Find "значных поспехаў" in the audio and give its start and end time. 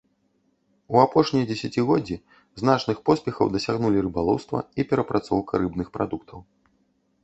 2.63-3.53